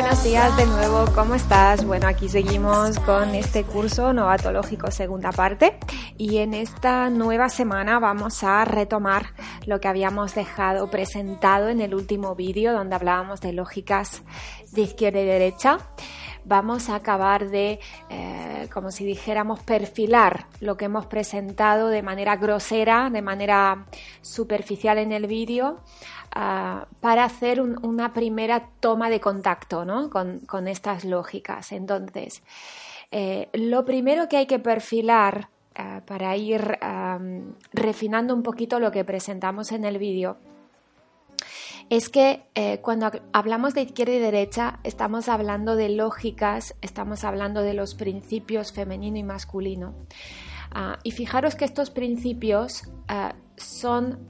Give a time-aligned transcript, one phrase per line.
[0.00, 1.84] Buenos días de nuevo, ¿cómo estás?
[1.84, 5.76] Bueno, aquí seguimos con este curso novatológico segunda parte
[6.16, 9.34] y en esta nueva semana vamos a retomar
[9.66, 14.22] lo que habíamos dejado presentado en el último vídeo donde hablábamos de lógicas
[14.70, 15.78] de izquierda y derecha
[16.48, 22.36] vamos a acabar de, eh, como si dijéramos, perfilar lo que hemos presentado de manera
[22.36, 23.86] grosera, de manera
[24.22, 25.82] superficial en el vídeo,
[26.30, 31.72] para hacer una primera toma de contacto con, estas lógicas.
[31.72, 32.42] Entonces,
[33.10, 36.78] eh, lo primero que hay que perfilar eh, para ir
[37.72, 40.36] refinando un poquito lo que presentamos en el vídeo
[41.90, 47.62] es que eh, cuando hablamos de izquierda y derecha estamos hablando de lógicas, estamos hablando
[47.62, 49.94] de los principios femenino y masculino.
[50.70, 54.28] Ah, y fijaros que estos principios ah, son...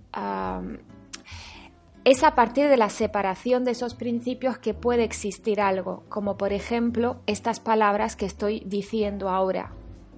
[2.11, 6.55] es a partir de la separación de esos principios que puede existir algo, como por
[6.55, 9.73] ejemplo estas palabras que estoy diciendo ahora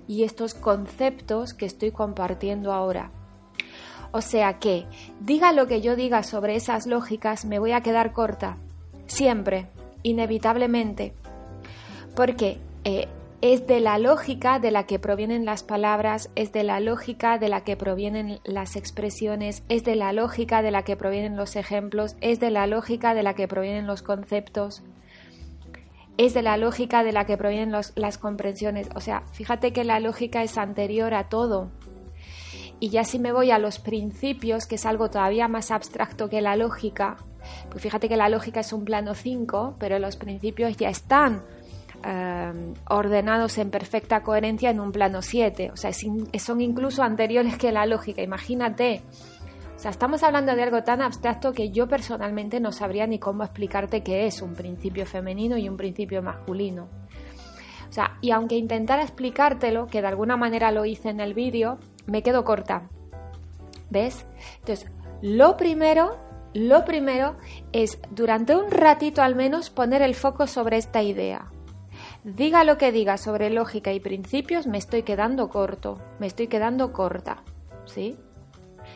[0.06, 3.10] y estos conceptos que estoy compartiendo ahora.
[4.12, 4.86] O sea que,
[5.18, 8.56] diga lo que yo diga sobre esas lógicas, me voy a quedar corta.
[9.06, 9.66] Siempre,
[10.04, 11.12] inevitablemente.
[12.14, 13.08] Porque eh,
[13.42, 17.48] es de la lógica de la que provienen las palabras, es de la lógica de
[17.48, 22.16] la que provienen las expresiones, es de la lógica de la que provienen los ejemplos,
[22.20, 24.82] es de la lógica de la que provienen los conceptos,
[26.18, 28.90] es de la lógica de la que provienen las comprensiones.
[28.94, 31.70] O sea, fíjate que la lógica es anterior a todo.
[32.78, 36.42] Y ya si me voy a los principios, que es algo todavía más abstracto que
[36.42, 37.16] la lógica,
[37.70, 41.42] pues fíjate que la lógica es un plano 5, pero los principios ya están
[42.04, 45.70] eh, ordenados en perfecta coherencia en un plano 7.
[45.72, 49.02] O sea, son incluso anteriores que la lógica, imagínate.
[49.76, 53.44] O sea, estamos hablando de algo tan abstracto que yo personalmente no sabría ni cómo
[53.44, 56.88] explicarte qué es un principio femenino y un principio masculino.
[57.88, 61.78] O sea, y aunque intentara explicártelo, que de alguna manera lo hice en el vídeo,
[62.06, 62.90] me quedo corta.
[63.88, 64.26] ¿Ves?
[64.58, 64.90] Entonces,
[65.22, 66.18] lo primero,
[66.52, 67.36] lo primero
[67.72, 71.50] es durante un ratito al menos poner el foco sobre esta idea.
[72.24, 76.92] Diga lo que diga sobre lógica y principios, me estoy quedando corto, me estoy quedando
[76.92, 77.42] corta.
[77.86, 78.16] ¿Sí?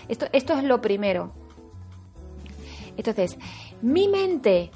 [0.08, 1.32] Esto, esto es lo primero.
[2.96, 3.38] Entonces,
[3.80, 4.70] mi mente,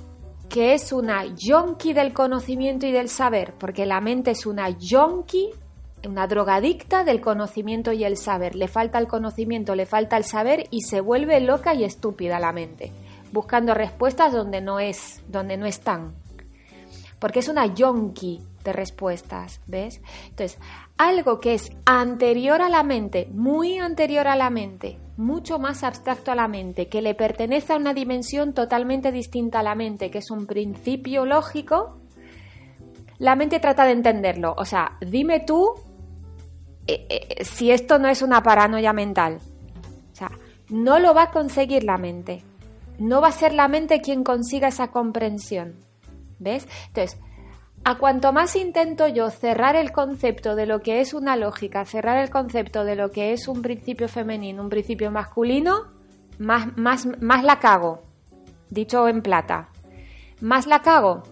[0.48, 5.50] que es una yonki del conocimiento y del saber, porque la mente es una yonki
[6.06, 8.54] una drogadicta del conocimiento y el saber.
[8.54, 12.52] Le falta el conocimiento, le falta el saber y se vuelve loca y estúpida la
[12.52, 12.92] mente,
[13.32, 16.14] buscando respuestas donde no es, donde no están.
[17.18, 20.00] Porque es una yonki de respuestas, ¿ves?
[20.28, 20.58] Entonces,
[20.96, 26.30] algo que es anterior a la mente, muy anterior a la mente, mucho más abstracto
[26.30, 30.18] a la mente, que le pertenece a una dimensión totalmente distinta a la mente, que
[30.18, 31.98] es un principio lógico,
[33.18, 34.54] la mente trata de entenderlo.
[34.56, 35.74] O sea, dime tú
[36.86, 39.38] eh, eh, si esto no es una paranoia mental.
[40.12, 40.30] O sea,
[40.70, 42.42] no lo va a conseguir la mente.
[42.98, 45.87] No va a ser la mente quien consiga esa comprensión.
[46.38, 46.68] ¿Ves?
[46.88, 47.20] Entonces,
[47.84, 52.18] a cuanto más intento yo cerrar el concepto de lo que es una lógica, cerrar
[52.18, 55.92] el concepto de lo que es un principio femenino, un principio masculino,
[56.38, 58.02] más, más, más la cago.
[58.70, 59.70] Dicho en plata.
[60.40, 61.22] Más la cago.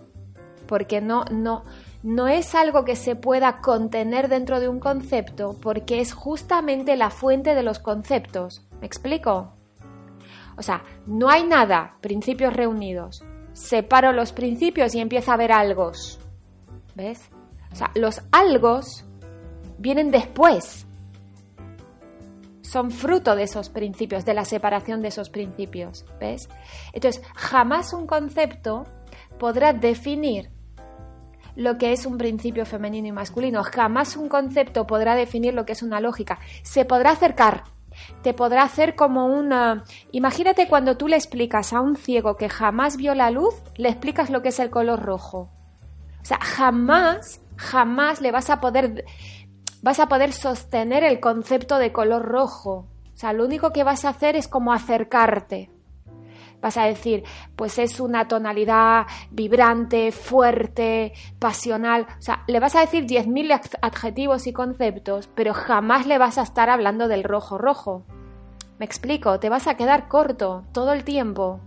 [0.66, 1.65] Porque no, no,
[2.03, 7.11] no es algo que se pueda contener dentro de un concepto porque es justamente la
[7.11, 8.66] fuente de los conceptos.
[8.81, 9.53] ¿Me explico?
[10.56, 13.22] O sea, no hay nada, principios reunidos.
[13.56, 16.21] Separo los principios y empieza a haber algos.
[16.94, 17.31] ¿Ves?
[17.72, 19.06] O sea, los algos
[19.78, 20.87] vienen después.
[22.61, 26.05] Son fruto de esos principios, de la separación de esos principios.
[26.21, 26.50] ¿Ves?
[26.93, 28.84] Entonces, jamás un concepto
[29.39, 30.51] podrá definir
[31.54, 33.63] lo que es un principio femenino y masculino.
[33.65, 36.41] Jamás un concepto podrá definir lo que es una lógica.
[36.63, 37.65] Se podrá acercar,
[38.22, 39.84] te podrá hacer como una...
[40.12, 44.30] Imagínate cuando tú le explicas a un ciego que jamás vio la luz, le explicas
[44.30, 45.50] lo que es el color rojo.
[46.20, 49.04] O sea, jamás, jamás le vas a poder,
[49.82, 52.88] vas a poder sostener el concepto de color rojo.
[53.14, 55.70] O sea, lo único que vas a hacer es como acercarte
[56.66, 57.22] vas a decir,
[57.54, 62.09] pues es una tonalidad vibrante, fuerte, pasional.
[62.18, 66.42] O sea, le vas a decir 10.000 adjetivos y conceptos, pero jamás le vas a
[66.42, 68.04] estar hablando del rojo rojo.
[68.78, 71.60] Me explico, te vas a quedar corto todo el tiempo.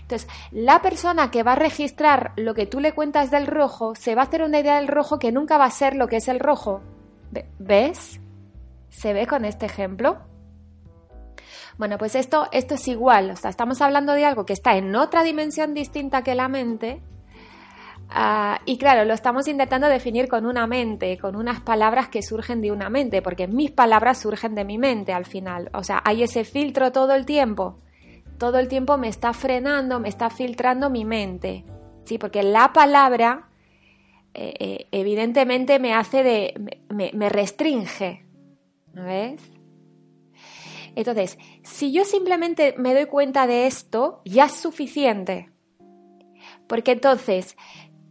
[0.00, 4.14] Entonces, la persona que va a registrar lo que tú le cuentas del rojo se
[4.14, 6.28] va a hacer una idea del rojo que nunca va a ser lo que es
[6.28, 6.80] el rojo.
[7.58, 8.20] ¿Ves?
[8.88, 10.18] ¿Se ve con este ejemplo?
[11.76, 14.94] Bueno, pues esto, esto es igual, o sea, estamos hablando de algo que está en
[14.94, 17.02] otra dimensión distinta que la mente.
[18.10, 22.60] Ah, y claro, lo estamos intentando definir con una mente, con unas palabras que surgen
[22.60, 25.70] de una mente, porque mis palabras surgen de mi mente al final.
[25.72, 27.80] O sea, hay ese filtro todo el tiempo.
[28.38, 31.64] Todo el tiempo me está frenando, me está filtrando mi mente.
[32.04, 33.48] Sí, porque la palabra
[34.34, 36.82] eh, eh, evidentemente me hace de.
[36.88, 38.24] me, me restringe.
[38.92, 39.42] ¿Ves?
[40.96, 45.50] Entonces, si yo simplemente me doy cuenta de esto, ya es suficiente.
[46.66, 47.56] Porque entonces,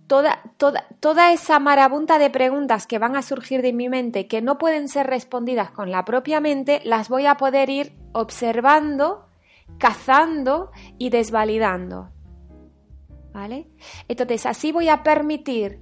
[0.07, 4.41] toda, toda, toda esa marabunta de preguntas que van a surgir de mi mente, que
[4.41, 9.27] no pueden ser respondidas con la propia mente, las voy a poder ir observando,
[9.77, 12.09] cazando y desvalidando.
[13.33, 13.67] ¿Vale?
[14.07, 15.79] Entonces, así voy a permitir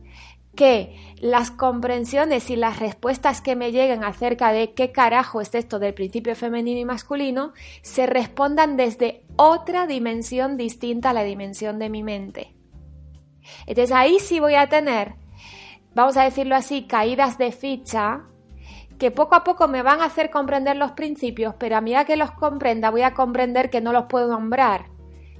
[0.55, 5.79] que las comprensiones y las respuestas que me lleguen acerca de qué carajo es esto
[5.79, 11.89] del principio femenino y masculino se respondan desde otra dimensión distinta a la dimensión de
[11.89, 12.53] mi mente.
[13.65, 15.15] Entonces ahí sí voy a tener,
[15.93, 18.23] vamos a decirlo así, caídas de ficha
[18.99, 22.17] que poco a poco me van a hacer comprender los principios, pero a medida que
[22.17, 24.91] los comprenda voy a comprender que no los puedo nombrar,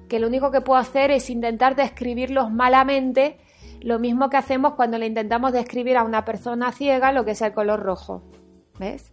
[0.09, 3.37] que lo único que puedo hacer es intentar describirlos malamente
[3.81, 7.41] lo mismo que hacemos cuando le intentamos describir a una persona ciega lo que es
[7.41, 8.23] el color rojo.
[8.79, 9.11] ¿Ves?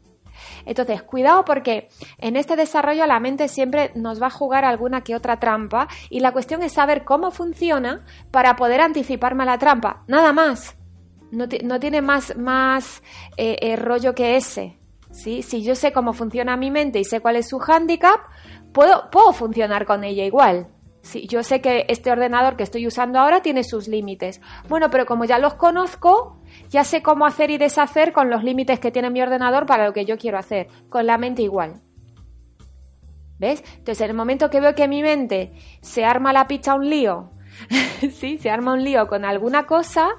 [0.65, 1.89] Entonces, cuidado porque
[2.19, 6.21] en este desarrollo la mente siempre nos va a jugar alguna que otra trampa y
[6.21, 10.05] la cuestión es saber cómo funciona para poder anticiparme a la trampa.
[10.07, 10.77] Nada más.
[11.31, 13.03] No, tiene más, más
[13.37, 14.79] eh, eh, rollo que ese.
[15.11, 15.43] ¿sí?
[15.43, 18.21] Si yo sé cómo funciona mi mente y sé cuál es su hándicap,
[18.73, 20.69] puedo, puedo funcionar con ella igual.
[21.09, 24.43] Sí, yo sé que este ordenador que estoy usando ahora tiene sus límites.
[24.69, 26.39] Bueno, pero como ya los conozco,
[26.69, 29.95] ya sé cómo hacer y deshacer con los límites que tiene mi ordenador para lo
[29.95, 30.69] que yo quiero hacer.
[30.91, 31.81] Con la mente igual.
[33.39, 33.65] ¿Ves?
[33.79, 37.31] Entonces, en el momento que veo que mi mente se arma la picha un lío,
[38.13, 40.11] sí, se arma un lío con alguna cosa,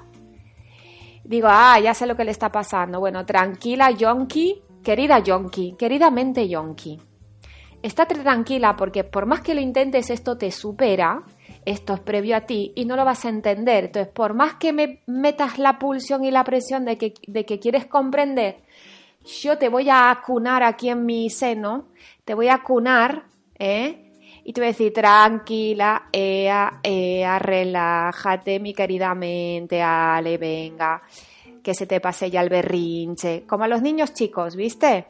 [1.22, 2.98] digo, ah, ya sé lo que le está pasando.
[2.98, 7.09] Bueno, tranquila, Yonki, querida Yonki, querida mente Yonki
[7.82, 11.22] estate tranquila porque por más que lo intentes esto te supera,
[11.64, 13.86] esto es previo a ti y no lo vas a entender.
[13.86, 18.62] Entonces, por más que me metas la pulsión y la presión de que, quieres comprender,
[19.42, 21.88] yo te voy a acunar aquí en mi seno,
[22.24, 23.24] te voy a acunar,
[23.58, 24.06] ¿eh?
[24.42, 31.02] Y te voy a decir, tranquila, ea, ea, relájate, mi querida mente, ale, venga,
[31.62, 33.44] que se te pase ya el berrinche.
[33.46, 35.06] Como a los niños chicos, ¿viste?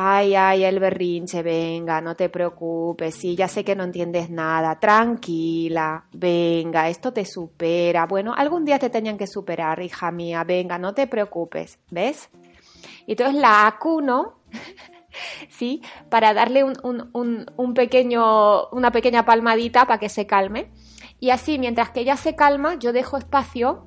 [0.00, 4.78] Ay, ay, el berrinche, venga, no te preocupes, sí, ya sé que no entiendes nada,
[4.78, 8.06] tranquila, venga, esto te supera.
[8.06, 12.30] Bueno, algún día te tenían que superar, hija mía, venga, no te preocupes, ¿ves?
[13.08, 14.38] Y entonces la acuno,
[15.50, 15.82] ¿sí?
[16.08, 20.70] Para darle un, pequeño, una pequeña palmadita para que se calme.
[21.18, 23.84] Y así, mientras que ella se calma, yo dejo espacio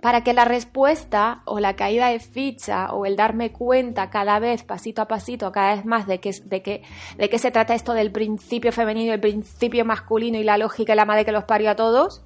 [0.00, 4.62] para que la respuesta o la caída de ficha o el darme cuenta cada vez,
[4.62, 6.82] pasito a pasito, cada vez más de qué de
[7.16, 10.96] de qué se trata esto del principio femenino, el principio masculino y la lógica y
[10.96, 12.24] la madre que los parió a todos,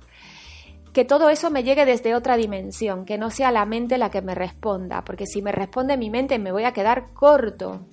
[0.92, 4.22] que todo eso me llegue desde otra dimensión, que no sea la mente la que
[4.22, 7.86] me responda, porque si me responde mi mente me voy a quedar corto,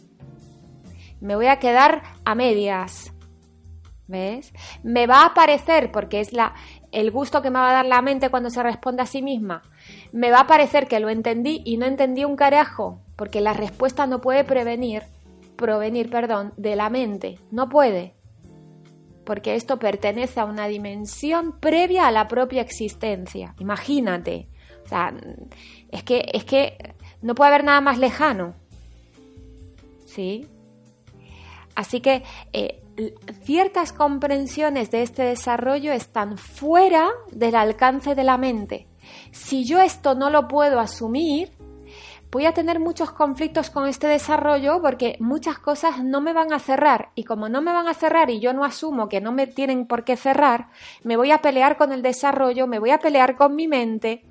[1.22, 3.14] me voy a quedar a medias.
[4.08, 4.54] ¿Ves?
[4.82, 6.56] Me va a aparecer, porque es la,
[6.92, 9.62] el gusto que me va a dar la mente cuando se responde a sí misma,
[10.12, 14.08] me va a parecer que lo entendí y no entendí un carajo, porque la respuesta
[14.08, 15.04] no puede prevenir,
[15.56, 18.14] provenir, perdón, de la mente, no puede,
[19.30, 23.54] porque esto pertenece a una dimensión previa a la propia existencia.
[23.60, 24.48] Imagínate,
[24.84, 25.14] o sea,
[25.92, 28.56] es que es que no puede haber nada más lejano,
[30.06, 30.48] ¿sí?
[31.80, 32.84] Así que eh,
[33.44, 38.90] ciertas comprensiones de este desarrollo están fuera del alcance de la mente.
[39.32, 41.54] Si yo esto no lo puedo asumir,
[42.32, 46.60] voy a tener muchos conflictos con este desarrollo porque muchas cosas no me van a
[46.60, 49.48] cerrar y como no me van a cerrar y yo no asumo que no me
[49.48, 50.72] tienen por qué cerrar,
[51.06, 54.26] me voy a pelear con el desarrollo, me voy a pelear con mi mente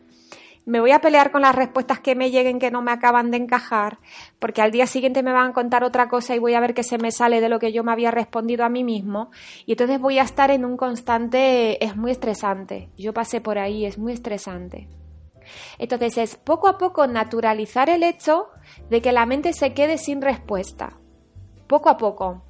[0.69, 3.39] me voy a pelear con las respuestas que me lleguen que no me acaban de
[3.39, 3.99] encajar,
[4.39, 6.83] porque al día siguiente me van a contar otra cosa y voy a ver que
[6.83, 9.31] se me sale de lo que yo me había respondido a mí mismo,
[9.65, 12.91] y entonces voy a estar en un constante, es muy estresante.
[12.99, 14.89] Yo pasé por ahí, es muy estresante.
[15.79, 18.49] Entonces es poco a poco naturalizar el hecho
[18.91, 20.99] de que la mente se quede sin respuesta.
[21.67, 22.43] Poco a poco.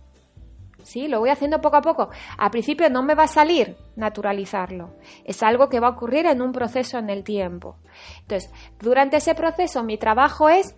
[0.89, 1.09] ¿Sí?
[1.09, 2.09] Lo voy haciendo poco a poco.
[2.37, 4.95] Al principio no me va a salir naturalizarlo.
[5.25, 7.77] Es algo que va a ocurrir en un proceso en el tiempo.
[8.21, 10.75] Entonces, durante ese proceso mi trabajo es,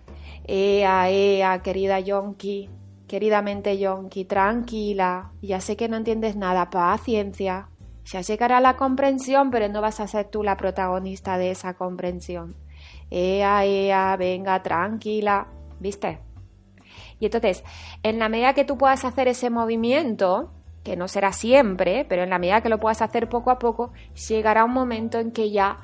[0.47, 2.69] ea, ea, querida Yonki,
[3.07, 7.69] queridamente yonki, tranquila, ya sé que no entiendes nada, paciencia.
[8.05, 12.55] Ya llegará la comprensión, pero no vas a ser tú la protagonista de esa comprensión.
[13.11, 15.49] Ea, ea, venga, tranquila,
[15.81, 16.21] ¿viste?
[17.21, 17.63] Y entonces,
[18.03, 20.51] en la medida que tú puedas hacer ese movimiento,
[20.83, 23.93] que no será siempre, pero en la medida que lo puedas hacer poco a poco,
[24.29, 25.79] llegará un momento en que ya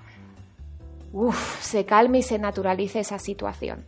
[1.61, 3.85] se calme y se naturalice esa situación.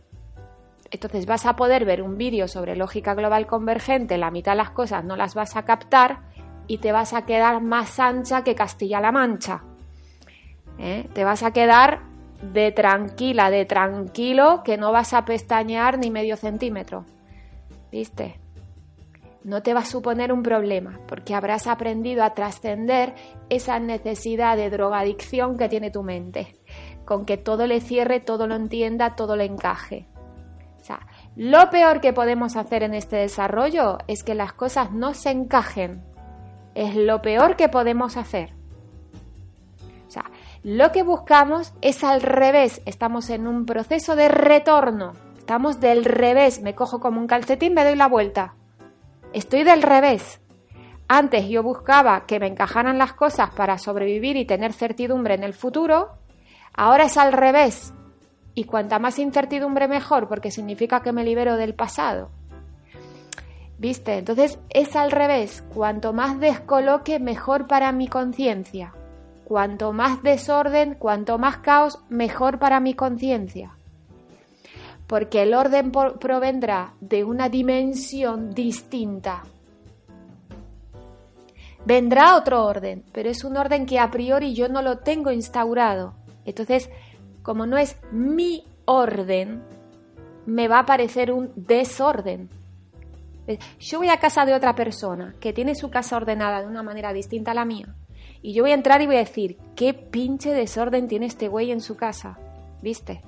[0.91, 4.71] Entonces vas a poder ver un vídeo sobre lógica global convergente, la mitad de las
[4.71, 6.19] cosas no las vas a captar
[6.67, 9.63] y te vas a quedar más ancha que Castilla-La Mancha.
[10.77, 11.07] ¿Eh?
[11.13, 12.01] Te vas a quedar
[12.41, 17.05] de tranquila, de tranquilo, que no vas a pestañear ni medio centímetro.
[17.91, 18.39] ¿Viste?
[19.43, 23.15] No te va a suponer un problema, porque habrás aprendido a trascender
[23.49, 26.55] esa necesidad de drogadicción que tiene tu mente,
[27.05, 30.07] con que todo le cierre, todo lo entienda, todo le encaje.
[30.81, 30.99] O sea,
[31.35, 36.03] lo peor que podemos hacer en este desarrollo es que las cosas no se encajen.
[36.75, 38.53] Es lo peor que podemos hacer.
[40.07, 40.25] O sea,
[40.63, 42.81] lo que buscamos es al revés.
[42.85, 45.13] Estamos en un proceso de retorno.
[45.49, 46.61] Estamos del revés.
[46.61, 48.53] Me cojo como un calcetín, me doy la vuelta.
[49.33, 50.39] Estoy del revés.
[51.07, 55.55] Antes yo buscaba que me encajaran las cosas para sobrevivir y tener certidumbre en el
[55.55, 56.09] futuro.
[56.75, 57.95] Ahora es al revés.
[58.53, 62.29] Y cuanta más incertidumbre mejor, porque significa que me libero del pasado.
[63.79, 64.19] ¿Viste?
[64.19, 65.63] Entonces es al revés.
[65.73, 68.93] Cuanto más descoloque, mejor para mi conciencia.
[69.45, 73.78] Cuanto más desorden, cuanto más caos, mejor para mi conciencia.
[75.09, 79.41] Porque el orden provendrá de una dimensión distinta.
[81.83, 86.13] Vendrá otro orden, pero es un orden que a priori yo no lo tengo instaurado.
[86.45, 86.91] Entonces,
[87.41, 89.63] como no es mi orden,
[90.45, 92.47] me va a parecer un desorden.
[93.79, 97.13] Yo voy a casa de otra persona que tiene su casa ordenada de una manera
[97.13, 97.95] distinta a la mía
[98.43, 101.71] y yo voy a entrar y voy a decir, ¿qué pinche desorden tiene este güey
[101.71, 102.37] en su casa?
[102.81, 103.21] ¿Viste?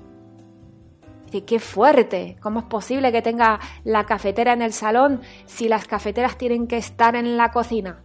[1.40, 2.36] Qué fuerte.
[2.42, 6.76] ¿Cómo es posible que tenga la cafetera en el salón si las cafeteras tienen que
[6.76, 8.04] estar en la cocina?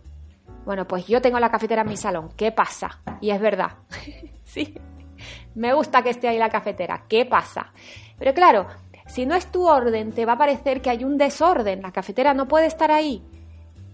[0.65, 2.29] Bueno, pues yo tengo la cafetera en mi salón.
[2.37, 3.01] ¿Qué pasa?
[3.19, 3.71] Y es verdad.
[4.43, 4.73] sí.
[5.55, 7.03] Me gusta que esté ahí la cafetera.
[7.09, 7.73] ¿Qué pasa?
[8.17, 8.67] Pero claro,
[9.05, 11.81] si no es tu orden, te va a parecer que hay un desorden.
[11.81, 13.23] La cafetera no puede estar ahí.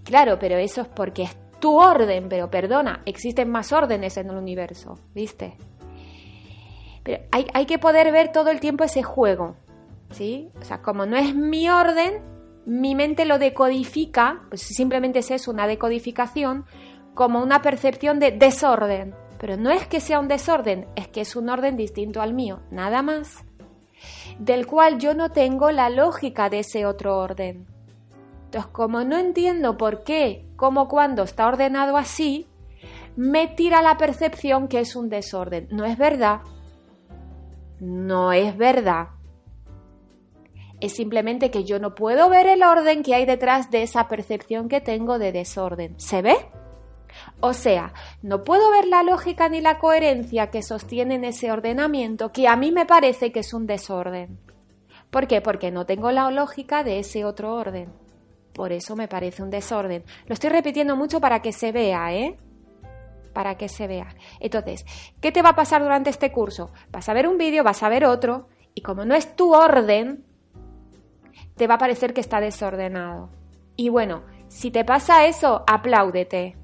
[0.03, 4.35] Claro, pero eso es porque es tu orden, pero perdona, existen más órdenes en el
[4.35, 5.55] universo, ¿viste?
[7.03, 9.55] Pero hay, hay que poder ver todo el tiempo ese juego,
[10.11, 10.49] ¿sí?
[10.59, 12.21] O sea, como no es mi orden,
[12.65, 16.65] mi mente lo decodifica, pues simplemente es eso, una decodificación,
[17.13, 19.15] como una percepción de desorden.
[19.37, 22.61] Pero no es que sea un desorden, es que es un orden distinto al mío,
[22.71, 23.43] nada más.
[24.39, 27.67] Del cual yo no tengo la lógica de ese otro orden.
[28.45, 32.47] Entonces, como no entiendo por qué, cómo, cuándo está ordenado así,
[33.15, 35.67] me tira la percepción que es un desorden.
[35.71, 36.41] No es verdad.
[37.79, 39.09] No es verdad.
[40.79, 44.67] Es simplemente que yo no puedo ver el orden que hay detrás de esa percepción
[44.67, 45.99] que tengo de desorden.
[45.99, 46.35] ¿Se ve?
[47.39, 52.47] O sea, no puedo ver la lógica ni la coherencia que sostienen ese ordenamiento que
[52.47, 54.39] a mí me parece que es un desorden.
[55.09, 55.41] ¿Por qué?
[55.41, 57.93] Porque no tengo la lógica de ese otro orden.
[58.53, 60.03] Por eso me parece un desorden.
[60.25, 62.37] Lo estoy repitiendo mucho para que se vea, ¿eh?
[63.33, 64.15] Para que se vea.
[64.39, 64.85] Entonces,
[65.19, 66.71] ¿qué te va a pasar durante este curso?
[66.91, 70.25] Vas a ver un vídeo, vas a ver otro, y como no es tu orden,
[71.55, 73.29] te va a parecer que está desordenado.
[73.75, 76.57] Y bueno, si te pasa eso, apláudete.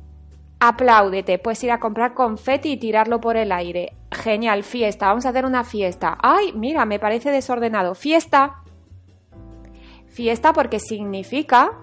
[0.59, 1.39] Apláudete.
[1.39, 3.95] Puedes ir a comprar confeti y tirarlo por el aire.
[4.11, 5.07] Genial, fiesta.
[5.07, 6.17] Vamos a hacer una fiesta.
[6.21, 7.95] Ay, mira, me parece desordenado.
[7.95, 8.63] Fiesta.
[10.07, 11.79] Fiesta porque significa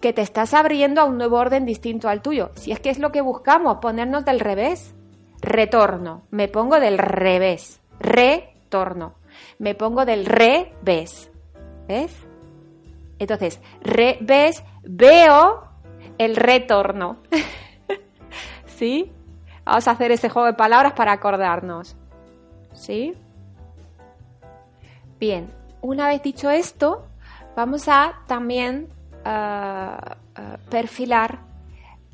[0.00, 2.50] que te estás abriendo a un nuevo orden distinto al tuyo.
[2.54, 4.94] Si es que es lo que buscamos, ponernos del revés.
[5.40, 6.22] Retorno.
[6.30, 7.80] Me pongo del revés.
[7.98, 9.14] Retorno.
[9.58, 11.30] Me pongo del revés.
[11.86, 12.26] ¿Ves?
[13.18, 15.64] Entonces, revés, veo
[16.18, 17.18] el retorno.
[18.66, 19.12] ¿Sí?
[19.64, 21.96] Vamos a hacer ese juego de palabras para acordarnos.
[22.72, 23.14] ¿Sí?
[25.18, 25.52] Bien,
[25.82, 27.06] una vez dicho esto,
[27.54, 28.88] vamos a también
[29.24, 29.96] eh,
[30.36, 31.40] eh, perfilar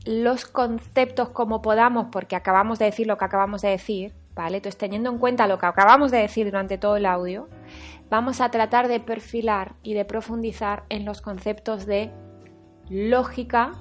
[0.04, 4.58] los conceptos como podamos, porque acabamos de decir lo que acabamos de decir, ¿vale?
[4.58, 7.48] Entonces, teniendo en cuenta lo que acabamos de decir durante todo el audio,
[8.08, 12.12] vamos a tratar de perfilar y de profundizar en los conceptos de
[12.88, 13.72] lógica,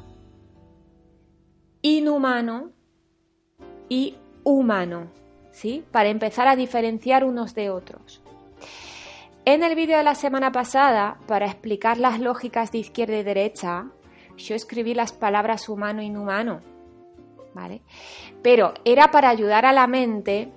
[1.83, 2.71] inhumano
[3.87, 5.07] y humano,
[5.51, 5.85] ¿sí?
[5.91, 8.24] Para empezar a diferenciar unos de otros.
[9.47, 13.85] En el vídeo de la semana pasada, para explicar las lógicas de izquierda y derecha,
[14.37, 16.61] yo escribí las palabras humano e inhumano.
[17.53, 17.83] ¿Vale?
[18.41, 20.51] Pero era para ayudar a la mente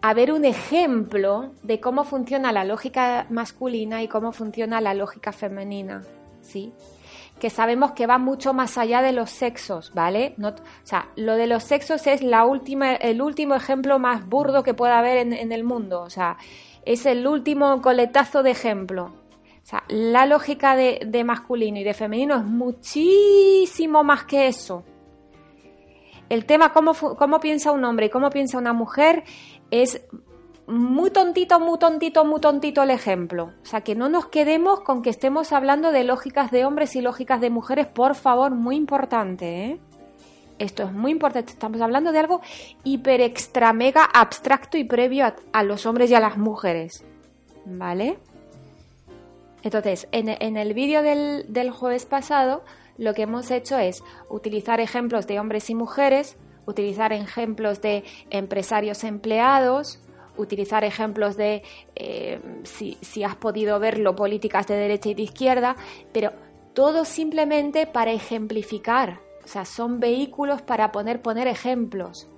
[0.00, 5.32] a ver un ejemplo de cómo funciona la lógica masculina y cómo funciona la lógica
[5.32, 6.02] femenina,
[6.40, 6.72] ¿sí?
[7.38, 10.34] Que sabemos que va mucho más allá de los sexos, ¿vale?
[10.38, 10.54] No, o
[10.84, 14.98] sea, lo de los sexos es la última, el último ejemplo más burdo que pueda
[14.98, 16.38] haber en, el mundo, o sea,
[16.86, 19.12] es el último coletazo de ejemplo.
[19.62, 24.84] O sea, la lógica de, de masculino y de femenino es muchísimo más que eso.
[26.28, 29.24] El tema cómo, cómo piensa un hombre y cómo piensa una mujer
[29.70, 30.06] es
[30.66, 33.52] muy tontito, muy tontito, muy tontito el ejemplo.
[33.62, 37.00] O sea, que no nos quedemos con que estemos hablando de lógicas de hombres y
[37.00, 39.80] lógicas de mujeres, por favor, muy importante, ¿eh?
[40.58, 42.40] Esto es muy importante, estamos hablando de algo
[42.84, 47.04] hiper extra mega abstracto y previo a, los hombres y a las mujeres,
[47.66, 48.18] ¿vale?
[49.62, 52.64] Entonces, en, el vídeo del, del jueves pasado,
[52.96, 56.36] lo que hemos hecho es utilizar ejemplos de hombres y mujeres
[56.66, 60.00] utilizar ejemplos de empresarios empleados,
[60.36, 61.62] utilizar ejemplos de,
[61.94, 65.76] eh, si, si, has podido verlo, políticas de derecha y de izquierda,
[66.12, 66.32] pero
[66.74, 72.28] todo simplemente para ejemplificar, o sea, son vehículos para poner, poner ejemplos.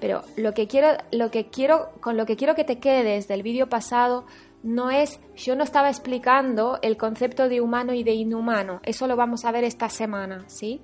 [0.00, 3.44] Pero lo que quiero, lo que quiero, con lo que quiero que te quedes del
[3.44, 4.26] vídeo pasado
[4.64, 9.14] no es, yo no estaba explicando el concepto de humano y de inhumano, eso lo
[9.14, 10.82] vamos a ver esta semana, ¿sí?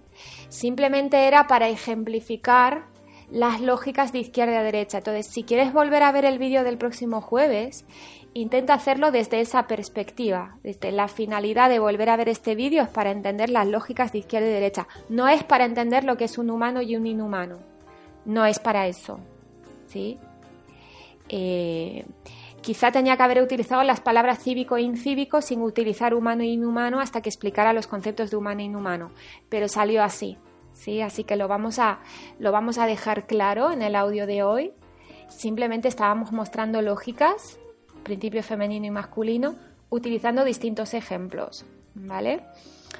[0.48, 2.86] Simplemente era para ejemplificar
[3.28, 4.98] las lógicas de izquierda a derecha.
[4.98, 7.84] Entonces, si quieres volver a ver el vídeo del próximo jueves,
[8.40, 12.88] intenta hacerlo desde esa perspectiva, desde la finalidad de volver a ver este vídeo es
[12.88, 16.38] para entender las lógicas de izquierda y derecha, no es para entender lo que es
[16.38, 17.58] un humano y un inhumano,
[18.24, 19.18] no es para eso,
[19.86, 20.18] ¿sí?
[21.28, 22.04] Eh,
[22.66, 26.98] Quizá tenía que haber utilizado las palabras cívico e incívico sin utilizar humano e inhumano
[26.98, 29.12] hasta que explicara los conceptos de humano e inhumano,
[29.48, 30.36] pero salió así.
[30.72, 31.00] ¿sí?
[31.00, 32.00] Así que lo vamos, a,
[32.40, 34.72] lo vamos a dejar claro en el audio de hoy.
[35.28, 37.60] Simplemente estábamos mostrando lógicas,
[38.06, 39.56] principio femenino y masculino,
[39.90, 41.66] utilizando distintos ejemplos.
[41.94, 42.42] ¿Vale?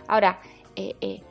[0.08, 0.40] Ahora,
[0.74, 1.22] eh, eh,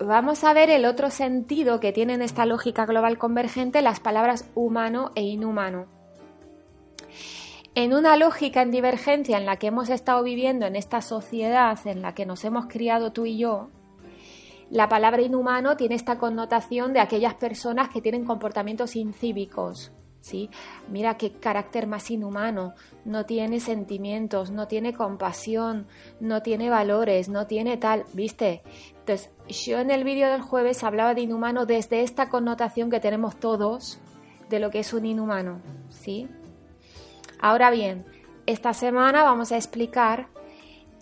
[0.00, 5.12] vamos a ver el otro sentido que tienen esta lógica global convergente las palabras humano
[5.14, 5.86] e inhumano
[7.74, 12.02] en una lógica en divergencia en la que hemos estado viviendo en esta sociedad en
[12.02, 13.68] la que nos hemos criado tú y yo,
[14.68, 19.92] la palabra inhumano tiene esta connotación de aquellas personas que tienen comportamientos incívicos.
[20.88, 25.86] Mira qué carácter más inhumano, no tiene sentimientos, no tiene compasión,
[26.20, 28.62] no tiene valores, no tiene tal, ¿viste?
[29.00, 33.36] Entonces, yo en el vídeo del jueves hablaba de inhumano desde esta connotación que tenemos
[33.36, 33.98] todos
[34.48, 36.28] de lo que es un inhumano, ¿sí?
[37.40, 38.04] Ahora bien,
[38.46, 40.28] esta semana vamos a explicar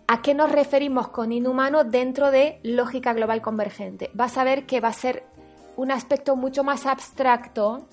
[0.08, 4.10] a qué nos referimos con inhumano dentro de lógica global convergente.
[4.14, 5.24] Vas a ver que va a ser
[5.76, 7.86] un aspecto mucho más abstracto,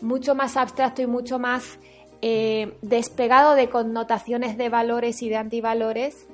[0.00, 1.78] mucho más abstracto y mucho más
[2.22, 6.26] eh, despegado de connotaciones de valores y de antivalores,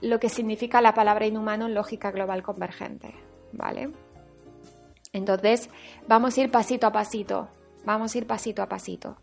[0.00, 3.14] lo que significa la palabra inhumano en lógica global convergente.
[3.52, 3.90] ¿Vale?
[5.12, 5.70] Entonces,
[6.06, 7.48] vamos a ir pasito a pasito.
[7.84, 9.16] Vamos a ir pasito a pasito.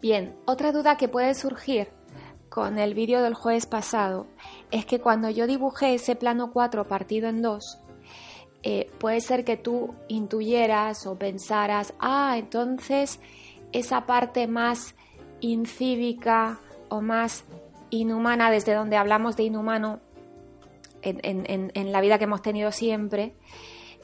[0.00, 1.88] Bien, otra duda que puede surgir
[2.48, 4.26] con el vídeo del jueves pasado
[4.70, 7.78] es que cuando yo dibujé ese plano 4 partido en dos,
[8.68, 13.20] eh, puede ser que tú intuyeras o pensaras, ah, entonces
[13.70, 14.96] esa parte más
[15.38, 17.44] incívica o más
[17.90, 20.00] inhumana, desde donde hablamos de inhumano
[21.02, 23.34] en, la vida que hemos tenido siempre,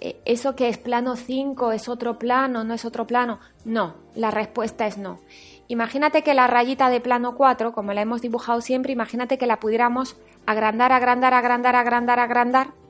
[0.01, 3.40] eh, ¿eso que es plano 5 es otro plano, no es otro plano?
[3.64, 5.18] No, la respuesta es no.
[5.66, 9.59] Imagínate que la rayita de plano 4, como la hemos dibujado siempre, imagínate que la
[9.59, 10.14] pudiéramos
[10.46, 12.82] agrandar, agrandar, agrandar, agrandar, agrandar.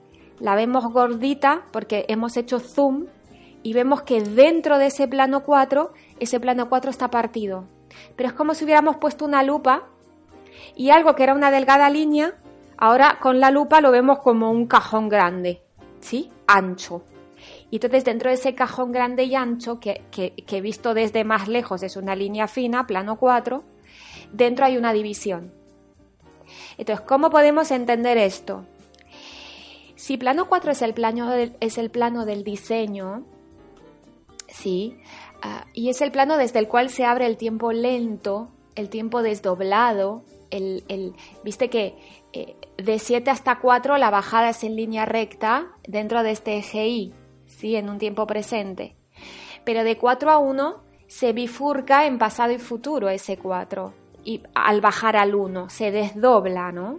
[0.43, 3.07] La vemos gordita porque hemos hecho zoom
[3.63, 7.67] y vemos que dentro de ese plano 4, ese plano 4 está partido.
[8.17, 9.85] Pero es como si hubiéramos puesto una lupa
[10.75, 12.35] y algo que era una delgada línea,
[12.77, 15.63] ahora con la lupa lo vemos como un cajón grande,
[16.01, 16.29] ¿sí?
[16.49, 17.05] Ancho.
[17.71, 21.85] Y entonces dentro de ese cajón grande y ancho, que, que, visto desde más lejos
[21.85, 23.63] es una línea fina, plano 4,
[24.33, 25.53] dentro hay una división.
[26.79, 28.65] Entonces, ¿cómo podemos entender esto?
[30.03, 33.23] Si plano 4 es el plano del, es el plano del diseño,
[34.49, 34.97] ¿sí?
[35.43, 39.23] Ah, y es el plano desde el cual se abre el tiempo lento, el tiempo
[39.23, 41.95] desdoblado, el, viste que
[42.33, 46.89] eh, de 7 hasta 4 la bajada es en línea recta dentro de este eje
[46.89, 47.15] Y,
[47.47, 47.77] ¿sí?
[47.77, 48.97] en un tiempo presente.
[49.63, 53.95] Pero de 4 a 1 se bifurca en pasado y futuro ese 4.
[54.25, 56.99] y al bajar al 1, se desdobla, ¿no?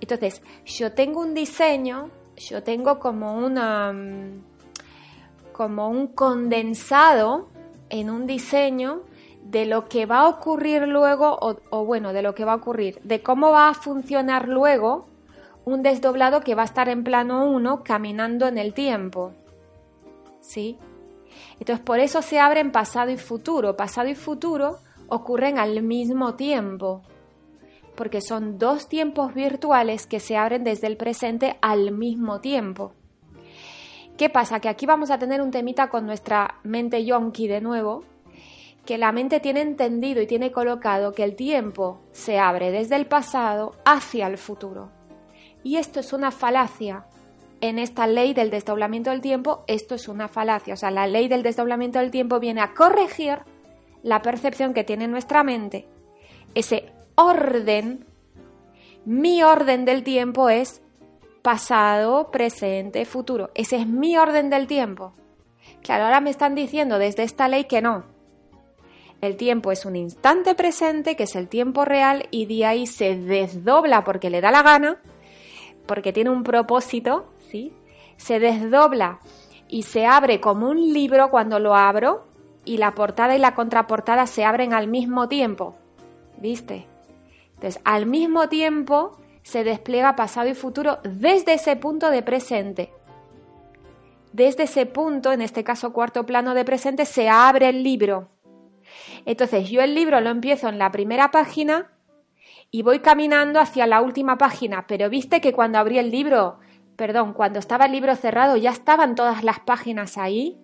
[0.00, 3.92] Entonces, yo tengo un diseño, yo tengo como una
[5.52, 7.48] como un condensado
[7.90, 9.02] en un diseño
[9.44, 13.00] de lo que va a ocurrir luego, o, bueno, de lo que va a ocurrir,
[13.02, 15.06] de cómo va a funcionar luego
[15.64, 19.32] un desdoblado que va a estar en plano 1 caminando en el tiempo.
[20.40, 20.78] ¿Sí?
[21.60, 23.76] Entonces, por eso se abren pasado y futuro.
[23.76, 27.02] Pasado y futuro ocurren al mismo tiempo,
[27.94, 32.92] porque son dos tiempos virtuales que se abren desde el presente al mismo tiempo.
[34.16, 34.60] ¿Qué pasa?
[34.60, 38.04] Que aquí vamos a tener un temita con nuestra mente yonki de nuevo,
[38.84, 43.06] que la mente tiene entendido y tiene colocado que el tiempo se abre desde el
[43.06, 44.90] pasado hacia el futuro.
[45.62, 47.06] Y esto es una falacia.
[47.60, 50.74] En esta ley del desdoblamiento del tiempo, esto es una falacia.
[50.74, 53.38] O sea, la ley del desdoblamiento del tiempo viene a corregir
[54.02, 55.86] la percepción que tiene nuestra mente.
[56.56, 58.06] Ese orden,
[59.04, 60.82] mi orden del tiempo es
[61.42, 63.50] pasado, presente, futuro.
[63.54, 65.12] Ese es mi orden del tiempo.
[65.82, 68.04] Claro, ahora me están diciendo desde esta ley que no.
[69.20, 73.16] El tiempo es un instante presente, que es el tiempo real, y de ahí se
[73.16, 75.00] desdobla porque le da la gana,
[75.86, 77.72] porque tiene un propósito, ¿sí?
[78.16, 79.20] Se desdobla
[79.68, 82.26] y se abre como un libro cuando lo abro,
[82.64, 85.76] y la portada y la contraportada se abren al mismo tiempo.
[86.38, 86.86] ¿Viste?
[87.62, 92.92] Entonces, al mismo tiempo se despliega pasado y futuro desde ese punto de presente.
[94.32, 98.30] Desde ese punto, en este caso cuarto plano de presente, se abre el libro.
[99.26, 101.92] Entonces yo el libro lo empiezo en la primera página
[102.72, 106.58] y voy caminando hacia la última página, pero viste que cuando abrí el libro,
[106.96, 110.58] perdón, cuando estaba el libro cerrado ya estaban todas las páginas ahí.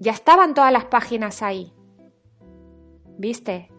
[0.00, 1.72] Ya estaban todas las páginas ahí.
[3.18, 3.70] ¿Viste?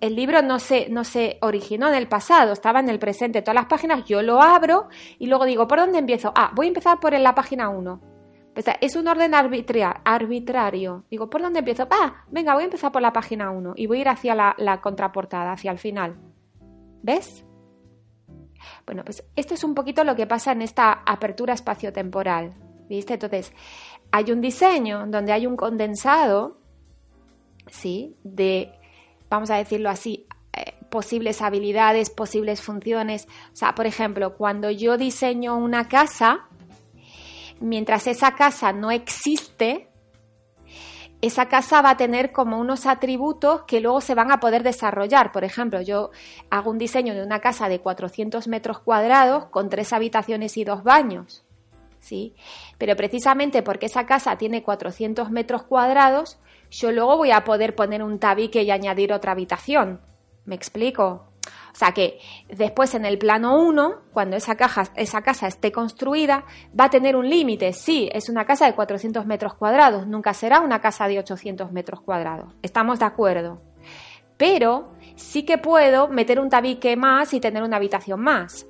[0.00, 3.42] El libro no se, no se originó en el pasado, estaba en el presente.
[3.42, 6.32] Todas las páginas yo lo abro y luego digo, ¿por dónde empiezo?
[6.34, 8.00] Ah, voy a empezar por la página 1.
[8.80, 11.04] es un orden arbitrario.
[11.10, 11.86] Digo, ¿por dónde empiezo?
[11.90, 14.54] Ah, venga, voy a empezar por la página 1 y voy a ir hacia la,
[14.56, 16.16] la contraportada, hacia el final.
[17.02, 17.44] ¿Ves?
[18.86, 22.54] Bueno, pues esto es un poquito lo que pasa en esta apertura espaciotemporal.
[22.88, 23.14] ¿Viste?
[23.14, 23.52] Entonces,
[24.10, 26.58] hay un diseño donde hay un condensado,
[27.66, 28.16] ¿sí?
[28.24, 28.77] De
[29.30, 33.26] vamos a decirlo así, eh, posibles habilidades, posibles funciones.
[33.52, 36.48] O sea, por ejemplo, cuando yo diseño una casa,
[37.60, 39.88] mientras esa casa no existe,
[41.20, 45.32] esa casa va a tener como unos atributos que luego se van a poder desarrollar.
[45.32, 46.10] Por ejemplo, yo
[46.48, 50.84] hago un diseño de una casa de 400 metros cuadrados con tres habitaciones y dos
[50.84, 51.44] baños.
[52.00, 52.34] ¿Sí?
[52.78, 56.38] Pero precisamente porque esa casa tiene 400 metros cuadrados,
[56.70, 60.00] yo luego voy a poder poner un tabique y añadir otra habitación.
[60.44, 61.28] ¿Me explico?
[61.72, 66.44] O sea que después en el plano 1, cuando esa, caja, esa casa esté construida,
[66.78, 67.72] va a tener un límite.
[67.72, 72.00] Sí, es una casa de 400 metros cuadrados, nunca será una casa de 800 metros
[72.00, 72.54] cuadrados.
[72.62, 73.60] Estamos de acuerdo.
[74.36, 78.66] Pero sí que puedo meter un tabique más y tener una habitación más.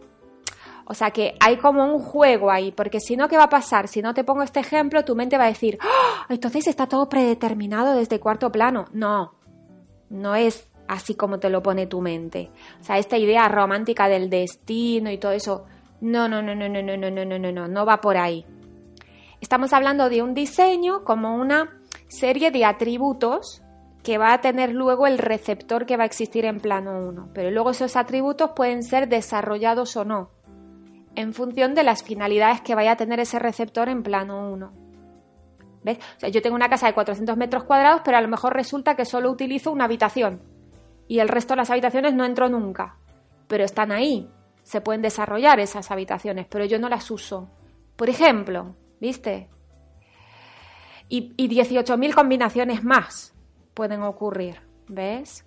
[0.90, 3.88] O sea que hay como un juego ahí, porque si no, ¿qué va a pasar?
[3.88, 6.24] Si no te pongo este ejemplo, tu mente va a decir, ¡Ah!
[6.30, 8.86] entonces está todo predeterminado desde cuarto plano.
[8.94, 9.34] No,
[10.08, 12.50] no es así como te lo pone tu mente.
[12.80, 15.66] O sea, esta idea romántica del destino y todo eso,
[16.00, 18.46] no, no, no, no, no, no, no, no, no, no, no, no va por ahí.
[19.42, 23.62] Estamos hablando de un diseño como una serie de atributos
[24.02, 27.50] que va a tener luego el receptor que va a existir en plano 1, pero
[27.50, 30.37] luego esos atributos pueden ser desarrollados o no
[31.18, 34.72] en función de las finalidades que vaya a tener ese receptor en plano 1.
[35.82, 35.98] ¿Ves?
[35.98, 38.94] O sea, yo tengo una casa de 400 metros cuadrados, pero a lo mejor resulta
[38.94, 40.40] que solo utilizo una habitación
[41.08, 42.98] y el resto de las habitaciones no entro nunca.
[43.48, 44.30] Pero están ahí,
[44.62, 47.50] se pueden desarrollar esas habitaciones, pero yo no las uso.
[47.96, 49.48] Por ejemplo, ¿viste?
[51.08, 53.34] Y, y 18.000 combinaciones más
[53.74, 55.44] pueden ocurrir, ¿ves?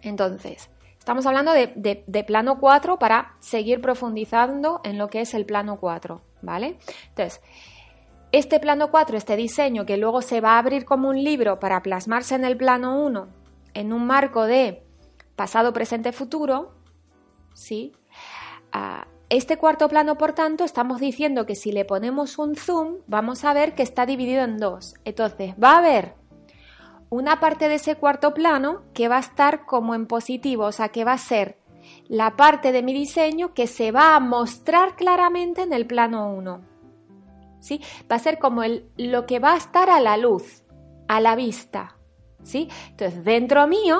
[0.00, 0.70] Entonces,
[1.06, 6.20] Estamos hablando de, plano 4 para seguir profundizando en lo que es el plano 4,
[6.42, 6.78] ¿vale?
[7.10, 7.40] Entonces,
[8.32, 11.80] este plano 4, este diseño que luego se va a abrir como un libro para
[11.80, 13.28] plasmarse en el plano 1
[13.74, 14.82] en un marco de
[15.36, 16.74] pasado, presente, futuro,
[17.54, 17.92] ¿sí?
[18.72, 23.44] Ah, este cuarto plano, por tanto, estamos diciendo que si le ponemos un zoom, vamos
[23.44, 24.96] a ver que está dividido en dos.
[25.04, 26.14] Entonces, va a haber
[27.10, 30.88] una parte de ese cuarto plano que va a estar como en positivo, o sea,
[30.88, 31.58] que va a ser
[32.08, 36.60] la parte de mi diseño que se va a mostrar claramente en el plano 1.
[37.60, 37.80] ¿Sí?
[38.10, 40.64] Va a ser como el, lo que va a estar a la luz,
[41.08, 41.96] a la vista.
[42.42, 42.68] ¿Sí?
[42.90, 43.98] Entonces, dentro mío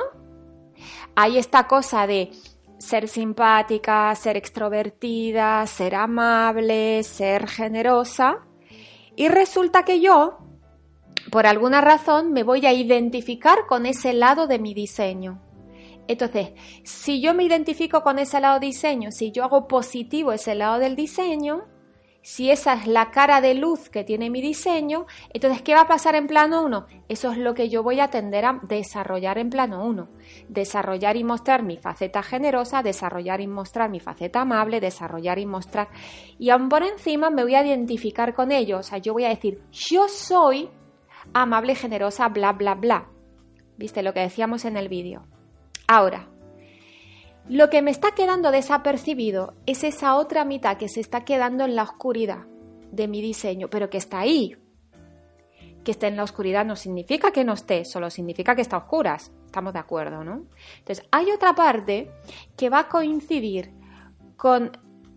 [1.17, 2.31] Hay esta cosa de
[2.79, 8.47] ser simpática, ser extrovertida, ser amable, ser generosa.
[9.17, 10.39] Y resulta que yo,
[11.31, 15.41] por alguna razón, me voy a identificar con ese lado de mi diseño.
[16.09, 16.51] Entonces,
[16.85, 20.95] si yo me identifico con ese lado diseño, si yo hago positivo ese lado del
[20.95, 21.65] diseño,
[22.23, 25.87] si esa es la cara de luz que tiene mi diseño, entonces, ¿qué va a
[25.87, 26.87] pasar en plano 1?
[27.09, 30.09] Eso es lo que yo voy a tender a desarrollar en plano 1.
[30.49, 35.89] Desarrollar y mostrar mi faceta generosa, desarrollar y mostrar mi faceta amable, desarrollar y mostrar.
[36.37, 38.79] Y aún por encima me voy a identificar con ello.
[38.79, 40.69] O sea, yo voy a decir, yo soy
[41.35, 43.09] amable, generosa, bla, bla, bla.
[43.77, 45.27] ¿Viste lo que decíamos en el vídeo?
[45.87, 46.29] Ahora,
[47.49, 51.77] lo que me está quedando desapercibido es esa otra mitad que se está quedando en
[51.77, 52.47] la oscuridad
[52.91, 54.57] de mi diseño, pero que está ahí.
[55.85, 58.81] Que esté en la oscuridad no significa que no esté, solo significa que está a
[58.81, 59.31] oscuras.
[59.45, 60.47] Estamos de acuerdo, ¿no?
[60.79, 62.11] Entonces, hay otra parte
[62.57, 63.73] que va a coincidir
[64.37, 64.73] con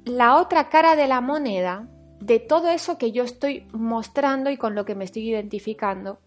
[0.05, 1.87] la otra cara de la moneda
[2.19, 6.19] de todo eso que yo estoy mostrando y con lo que me estoy identificando,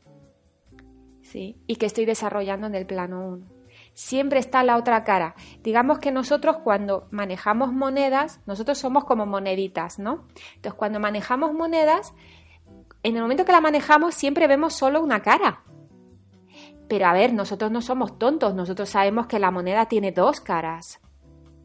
[1.20, 1.56] ¿sí?
[1.66, 3.62] Y que estoy desarrollando en el plano 1
[3.94, 5.34] siempre está la otra cara.
[5.62, 10.26] Digamos que nosotros cuando manejamos monedas, nosotros somos como moneditas, ¿no?
[10.56, 12.14] Entonces cuando manejamos monedas,
[13.02, 15.62] en el momento que la manejamos siempre vemos solo una cara.
[16.88, 21.00] Pero a ver, nosotros no somos tontos, nosotros sabemos que la moneda tiene dos caras.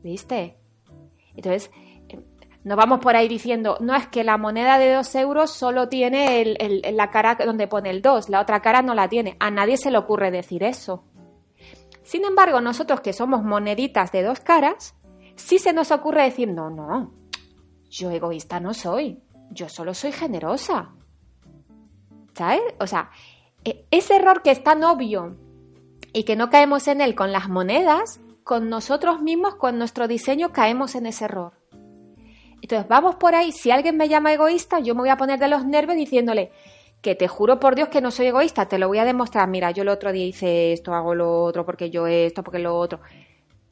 [0.03, 0.57] ¿Viste?
[1.35, 1.71] Entonces,
[2.67, 6.57] no vamos por ahí diciendo, no es que la moneda de dos euros solo tiene
[6.91, 9.37] la cara donde pone el 2, la otra cara no la tiene.
[9.39, 11.05] A nadie se le ocurre decir eso.
[12.03, 14.95] Sin embargo, nosotros que somos moneditas de dos caras,
[15.37, 17.13] sí se nos ocurre decir, no, no,
[17.89, 20.89] yo egoísta no soy, yo solo soy generosa.
[22.33, 22.61] ¿Sabes?
[22.81, 23.11] O sea,
[23.63, 25.37] e, ese error que es tan obvio
[26.11, 30.51] y que no caemos en él con las monedas, con nosotros mismos, con nuestro diseño,
[30.51, 31.56] caemos en ese error.
[32.61, 35.47] Entonces vamos por ahí, si alguien me llama egoísta, yo me voy a poner de
[35.47, 36.51] los nervios diciéndole,
[37.01, 39.47] que te juro por Dios que no soy egoísta, te lo voy a demostrar.
[39.47, 42.77] Mira, yo el otro día hice esto, hago lo otro, porque yo esto, porque lo
[42.77, 42.99] otro.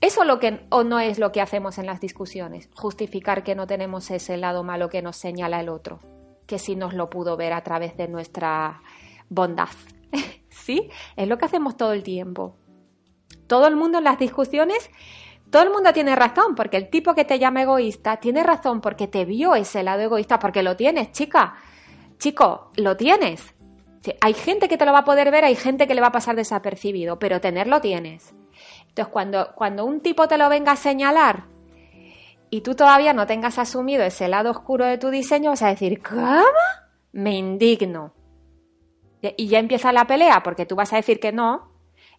[0.02, 3.66] Eso lo que o no es lo que hacemos en las discusiones, justificar que no
[3.66, 6.00] tenemos ese lado malo que nos señala el otro,
[6.46, 8.82] que sí nos lo pudo ver a través de nuestra
[9.30, 9.70] bondad.
[10.50, 10.90] ¿Sí?
[11.16, 12.56] Es lo que hacemos todo el tiempo.
[13.48, 14.90] Todo el mundo en las discusiones,
[15.50, 19.08] todo el mundo tiene razón, porque el tipo que te llama egoísta tiene razón porque
[19.08, 21.56] te vio ese lado egoísta, porque lo tienes, chica
[22.18, 23.54] chico, lo tienes.
[24.22, 26.12] Hay gente que te lo va a poder ver, hay gente que le va a
[26.12, 28.34] pasar desapercibido, pero tenerlo tienes.
[28.88, 31.46] Entonces, cuando, cuando un tipo te lo venga a señalar
[32.50, 36.02] y tú todavía no tengas asumido ese lado oscuro de tu diseño, vas a decir,
[36.04, 36.44] ¿cómo?
[37.12, 38.14] Me indigno.
[39.38, 41.72] Y ya empieza la pelea, porque tú vas a decir que no,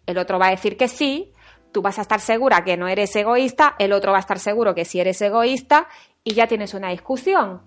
[0.05, 1.31] el otro va a decir que sí,
[1.71, 4.73] tú vas a estar segura que no eres egoísta, el otro va a estar seguro
[4.73, 5.87] que sí eres egoísta,
[6.23, 7.61] y ya tienes una discusión.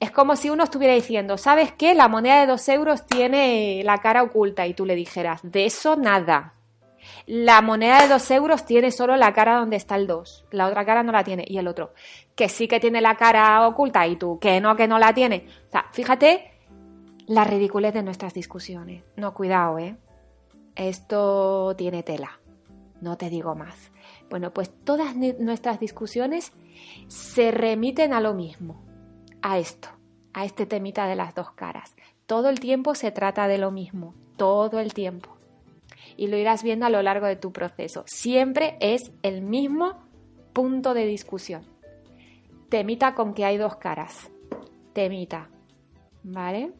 [0.00, 1.94] Es como si uno estuviera diciendo, ¿sabes qué?
[1.94, 5.96] La moneda de dos euros tiene la cara oculta y tú le dijeras, de eso
[5.96, 6.54] nada.
[7.26, 10.84] La moneda de dos euros tiene solo la cara donde está el 2, la otra
[10.84, 11.44] cara no la tiene.
[11.46, 11.92] Y el otro,
[12.34, 15.46] que sí que tiene la cara oculta y tú, que no, que no la tiene.
[15.68, 16.52] O sea, fíjate
[17.26, 19.04] la ridiculez de nuestras discusiones.
[19.16, 19.96] No, cuidado, ¿eh?
[20.74, 22.40] Esto tiene tela,
[23.02, 23.90] no te digo más.
[24.30, 26.52] Bueno, pues todas nuestras discusiones
[27.08, 28.80] se remiten a lo mismo
[29.42, 29.88] a esto,
[30.32, 31.94] a este temita de las dos caras.
[32.26, 35.36] Todo el tiempo se trata de lo mismo, todo el tiempo.
[36.16, 38.04] Y lo irás viendo a lo largo de tu proceso.
[38.06, 39.98] Siempre es el mismo
[40.52, 41.66] punto de discusión.
[42.68, 44.30] Temita con que hay dos caras.
[44.92, 45.50] Temita.
[46.22, 46.72] ¿Vale?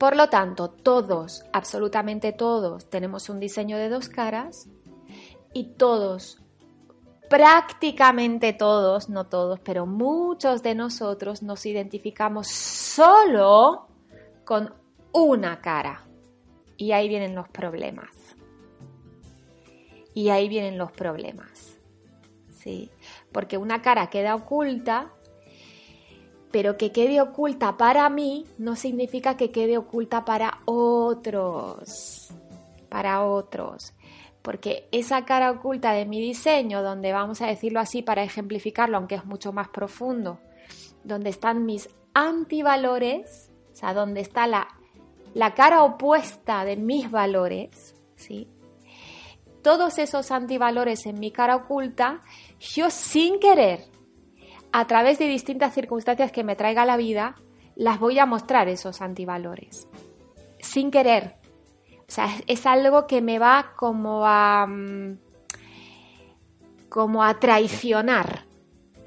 [0.00, 4.66] Por lo tanto, todos, absolutamente todos, tenemos un diseño de dos caras
[5.52, 6.40] y todos
[7.28, 13.88] prácticamente todos, no todos, pero muchos de nosotros nos identificamos solo
[14.44, 14.74] con
[15.12, 16.06] una cara.
[16.78, 18.10] Y ahí vienen los problemas.
[20.14, 21.78] Y ahí vienen los problemas.
[22.48, 22.90] ¿Sí?
[23.32, 25.12] Porque una cara queda oculta,
[26.50, 32.32] pero que quede oculta para mí no significa que quede oculta para otros.
[32.88, 33.92] Para otros
[34.42, 39.16] porque esa cara oculta de mi diseño, donde vamos a decirlo así para ejemplificarlo, aunque
[39.16, 40.40] es mucho más profundo,
[41.04, 44.68] donde están mis antivalores, o sea, donde está la,
[45.34, 48.48] la cara opuesta de mis valores, ¿sí?
[49.62, 52.22] Todos esos antivalores en mi cara oculta,
[52.58, 53.84] yo sin querer,
[54.72, 57.36] a través de distintas circunstancias que me traiga la vida,
[57.76, 59.88] las voy a mostrar esos antivalores.
[60.58, 61.36] Sin querer,
[62.08, 64.66] O sea, es, algo que me va como a.
[64.66, 65.18] Mm,
[66.88, 68.46] como a traicionar.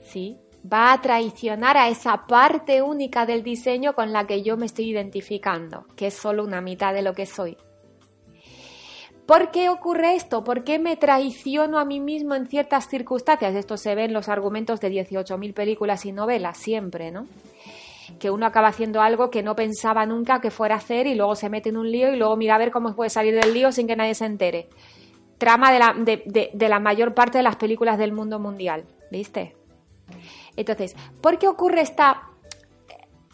[0.02, 0.38] ¿Sí?
[0.66, 4.90] Va a traicionar a esa parte única del diseño con la que yo me estoy
[4.90, 7.58] identificando, que es solo una mitad de lo que soy.
[9.26, 10.44] ¿Por qué ocurre esto?
[10.44, 13.56] ¿Por qué me traiciono a mí mismo en ciertas circunstancias?
[13.56, 17.28] Esto se ve en los argumentos de 18.000 películas y novelas, siempre, ¿no?
[18.20, 21.36] Que uno acaba haciendo algo que no pensaba nunca que fuera a hacer y luego
[21.36, 23.72] se mete en un lío y luego mira a ver cómo puede salir del lío
[23.72, 24.68] sin que nadie se entere.
[25.38, 29.56] Trama de la, de, la mayor parte de las películas del mundo mundial, ¿viste?
[30.58, 32.24] Entonces, ¿por qué ocurre esta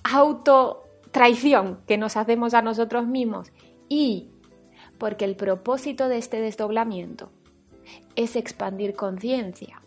[0.03, 3.51] autotraición que nos hacemos a nosotros mismos?
[3.89, 4.29] Y
[4.99, 7.31] porque el propósito de este desdoblamiento
[8.15, 9.81] es expandir conciencia.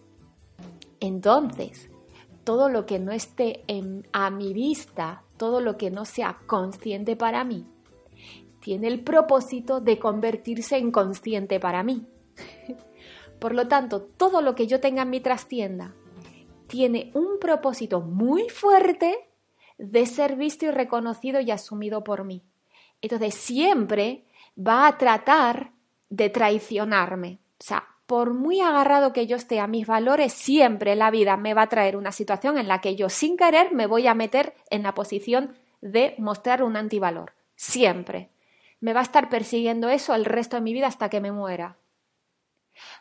[0.98, 1.90] Entonces,
[2.44, 3.64] todo lo que no esté
[4.12, 7.66] a mi vista, todo lo que no sea consciente para mí,
[8.60, 12.06] tiene el propósito de convertirse en consciente para mí.
[13.38, 15.94] Por lo tanto, todo lo que yo tenga en mi trastienda
[16.68, 19.18] tiene un propósito muy fuerte
[19.78, 22.44] de ser visto y reconocido y asumido por mí.
[23.00, 24.24] Entonces, siempre
[24.56, 25.72] va a tratar
[26.08, 27.38] de traicionarme.
[27.58, 31.54] O sea, por muy agarrado que yo esté a mis valores, siempre la vida me
[31.54, 34.54] va a traer una situación en la que yo sin querer me voy a meter
[34.70, 37.32] en la posición de mostrar un antivalor.
[37.56, 38.30] Siempre.
[38.80, 41.76] Me va a estar persiguiendo eso el resto de mi vida hasta que me muera.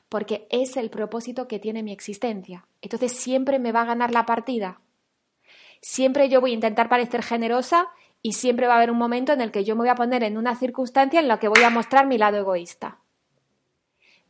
[0.10, 2.68] Porque es el propósito que tiene mi existencia.
[2.82, 4.80] Entonces siempre me va a ganar la partida.
[5.82, 7.90] Siempre yo voy a intentar parecer generosa
[8.22, 10.24] y siempre va a haber un momento en el que yo me voy a poner
[10.24, 13.00] en una circunstancia en la que voy a mostrar mi lado egoísta.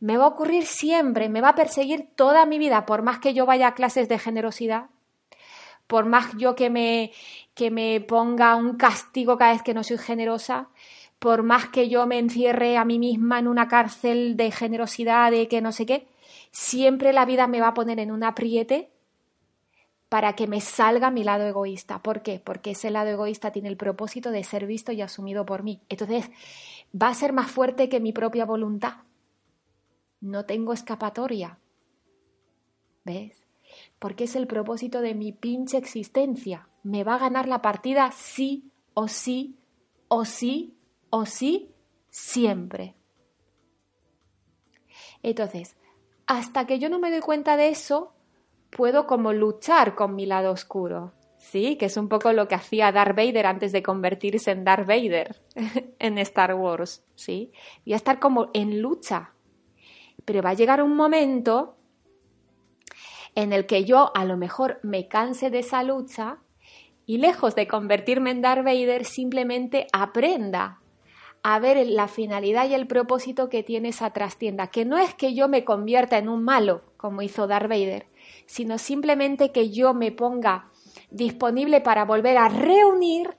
[0.00, 3.34] Me va a ocurrir siempre, me va a perseguir toda mi vida, por más que
[3.34, 4.86] yo vaya a clases de generosidad,
[5.86, 7.12] por más yo que me,
[7.54, 10.70] que me ponga un castigo cada vez que no soy generosa,
[11.18, 15.46] por más que yo me encierre a mí misma en una cárcel de generosidad, de
[15.46, 16.08] que no sé qué,
[16.50, 18.91] siempre la vida me va a poner en un apriete
[20.12, 22.02] para que me salga mi lado egoísta.
[22.02, 22.38] ¿Por qué?
[22.38, 25.80] Porque ese lado egoísta tiene el propósito de ser visto y asumido por mí.
[25.88, 26.30] Entonces,
[26.94, 28.96] va a ser más fuerte que mi propia voluntad.
[30.20, 31.58] No tengo escapatoria.
[33.06, 33.42] ¿Ves?
[33.98, 36.68] Porque es el propósito de mi pinche existencia.
[36.82, 39.56] Me va a ganar la partida sí o sí
[40.08, 40.76] o sí
[41.08, 41.70] o sí
[42.10, 42.96] siempre.
[45.22, 45.74] Entonces,
[46.26, 48.12] hasta que yo no me doy cuenta de eso,
[48.72, 51.12] puedo como luchar con mi lado oscuro.
[51.36, 54.86] Sí, que es un poco lo que hacía Darth Vader antes de convertirse en Darth
[54.86, 55.42] Vader
[55.98, 57.52] en Star Wars, ¿sí?
[57.84, 59.32] Voy a estar como en lucha.
[60.24, 61.76] Pero va a llegar un momento
[63.34, 66.38] en el que yo a lo mejor me canse de esa lucha
[67.06, 70.80] y lejos de convertirme en Darth Vader simplemente aprenda
[71.42, 75.34] a ver la finalidad y el propósito que tiene esa trastienda, que no es que
[75.34, 78.06] yo me convierta en un malo, como hizo Darth Vader,
[78.46, 80.68] sino simplemente que yo me ponga
[81.10, 83.36] disponible para volver a reunir,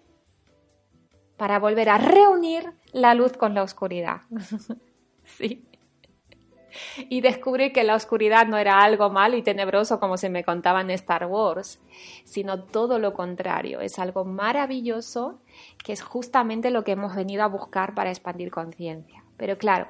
[1.37, 4.21] para volver a reunir la luz con la oscuridad.
[5.23, 5.65] sí.
[7.09, 10.81] Y descubrir que la oscuridad no era algo malo y tenebroso como se me contaba
[10.81, 11.79] en Star Wars,
[12.23, 15.39] sino todo lo contrario, es algo maravilloso
[15.83, 19.23] que es justamente lo que hemos venido a buscar para expandir conciencia.
[19.37, 19.87] Pero claro,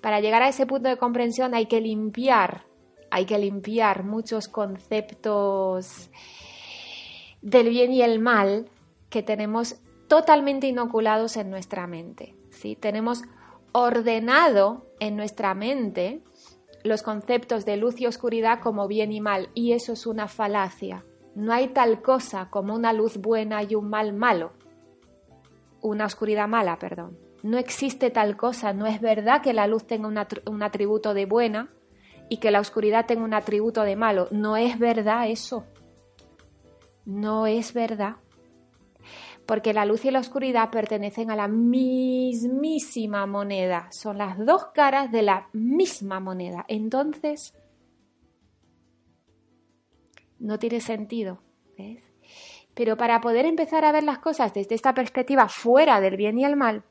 [0.00, 2.69] para llegar a ese punto de comprensión hay que limpiar
[3.10, 6.10] hay que limpiar muchos conceptos
[7.42, 8.70] del bien y el mal
[9.08, 9.76] que tenemos
[10.08, 12.34] totalmente inoculados en nuestra mente.
[12.50, 12.76] ¿sí?
[12.76, 13.22] Tenemos
[13.72, 16.22] ordenado en nuestra mente
[16.82, 21.04] los conceptos de luz y oscuridad como bien y mal, y eso es una falacia.
[21.34, 24.52] No hay tal cosa como una luz buena y un mal malo.
[25.82, 27.18] Una oscuridad mala, perdón.
[27.42, 31.70] No existe tal cosa, no es verdad que la luz tenga un atributo de buena
[32.30, 34.28] y que la oscuridad tenga un atributo de malo.
[34.30, 35.66] No es verdad eso.
[37.04, 38.16] No es verdad.
[39.46, 43.88] Porque la luz y la oscuridad pertenecen a la mismísima moneda.
[43.90, 46.64] Son las dos caras de la misma moneda.
[46.68, 47.52] Entonces,
[50.38, 51.42] no tiene sentido.
[51.76, 52.04] ¿ves?
[52.74, 56.44] Pero para poder empezar a ver las cosas desde esta perspectiva fuera del bien y
[56.44, 56.84] el mal,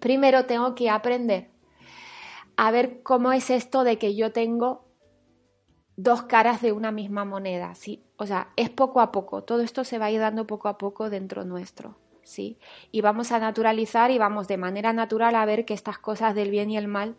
[0.00, 1.53] primero tengo que aprender
[2.56, 4.84] a ver cómo es esto de que yo tengo
[5.96, 8.04] dos caras de una misma moneda, ¿sí?
[8.16, 10.78] O sea, es poco a poco, todo esto se va a ir dando poco a
[10.78, 12.58] poco dentro nuestro, ¿sí?
[12.90, 16.50] Y vamos a naturalizar y vamos de manera natural a ver que estas cosas del
[16.50, 17.16] bien y el mal,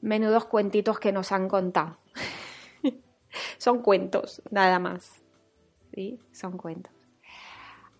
[0.00, 1.98] menudos cuentitos que nos han contado.
[3.58, 5.22] Son cuentos, nada más,
[5.94, 6.18] ¿sí?
[6.32, 6.92] Son cuentos.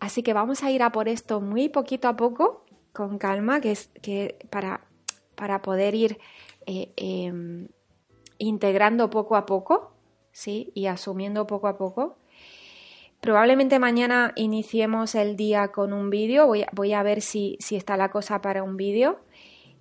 [0.00, 3.72] Así que vamos a ir a por esto muy poquito a poco con calma, que
[3.72, 4.85] es que para,
[5.36, 6.18] para poder ir
[6.66, 7.68] eh, em,
[8.38, 9.92] integrando poco a poco,
[10.32, 10.72] ¿sí?
[10.74, 12.16] Y asumiendo poco a poco.
[13.20, 17.96] Probablemente mañana iniciemos el día con un vídeo, voy, voy, a ver si, si está
[17.96, 19.20] la cosa para un vídeo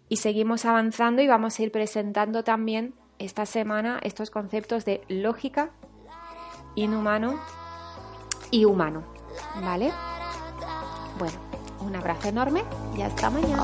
[0.10, 5.72] y seguimos avanzando y vamos a ir presentando también esta semana estos conceptos de lógica,
[6.76, 7.40] inhumano
[8.52, 9.04] y humano,
[9.62, 9.92] ¿vale?
[11.18, 11.38] Bueno,
[11.82, 12.64] un abrazo enorme
[12.98, 13.64] y hasta mañana.